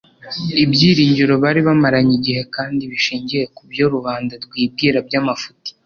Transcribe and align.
Ibyiringiro 0.63 1.33
bari 1.43 1.59
bamaranye 1.67 2.13
igihe 2.19 2.41
kandi 2.55 2.81
bishingiye 2.91 3.43
ku 3.55 3.61
byo 3.71 3.85
rubanda 3.93 4.33
rwibwira 4.43 4.97
by'amafuti 5.07 5.69